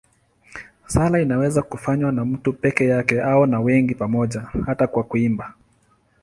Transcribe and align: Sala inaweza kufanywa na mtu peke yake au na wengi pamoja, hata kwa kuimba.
Sala 0.87 1.19
inaweza 1.19 1.61
kufanywa 1.61 2.11
na 2.11 2.25
mtu 2.25 2.53
peke 2.53 2.85
yake 2.87 3.21
au 3.21 3.45
na 3.45 3.59
wengi 3.59 3.95
pamoja, 3.95 4.41
hata 4.65 4.87
kwa 4.87 5.03
kuimba. 5.03 5.53